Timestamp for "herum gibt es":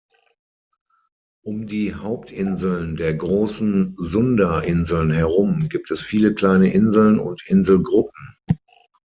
5.11-6.01